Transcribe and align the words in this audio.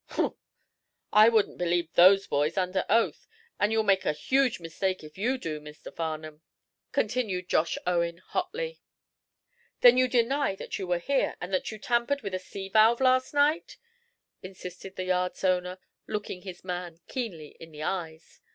"Humph! 0.07 0.33
I 1.13 1.29
wouldn't 1.29 1.59
believe 1.59 1.93
those 1.93 2.25
boys 2.25 2.57
under 2.57 2.85
oath, 2.89 3.27
and 3.59 3.71
you'll 3.71 3.83
make 3.83 4.03
a 4.03 4.13
huge 4.13 4.59
mistake 4.59 5.03
if 5.03 5.15
you 5.15 5.37
do, 5.37 5.59
Mr. 5.61 5.95
Farnum," 5.95 6.41
continued 6.91 7.47
Josh 7.49 7.77
Owen, 7.85 8.17
hotly. 8.17 8.81
"Then 9.81 9.97
you 9.99 10.07
deny 10.07 10.55
that 10.55 10.79
you 10.79 10.87
were 10.87 10.97
here, 10.97 11.35
and 11.39 11.53
that 11.53 11.71
you 11.71 11.77
tampered 11.77 12.23
with 12.23 12.33
a 12.33 12.39
sea 12.39 12.67
valve 12.67 12.99
last 12.99 13.31
night?" 13.31 13.77
insisted 14.41 14.95
the 14.95 15.03
yard's 15.03 15.43
owner, 15.43 15.77
looking 16.07 16.41
his 16.41 16.63
man 16.63 16.99
keenly 17.07 17.55
in 17.59 17.71
the 17.71 17.83
eyes. 17.83 18.41